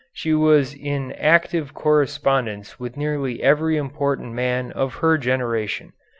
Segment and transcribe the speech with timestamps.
[0.13, 5.93] She was in active correspondence with nearly every important man of her generation.